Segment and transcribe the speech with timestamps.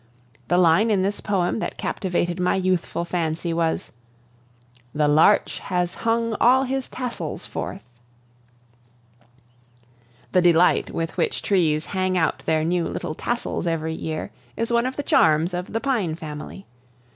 [0.47, 3.91] The line in this poem that captivated my youthful fancy was:
[4.95, 7.83] "The larch has hung all his tassels forth,"
[10.31, 14.87] The delight with which trees hang out their new little tassels every year is one
[14.87, 16.65] of the charms of "the pine family."